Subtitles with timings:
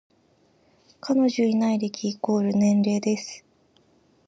[0.99, 3.45] 彼女いない歴イコール年齢です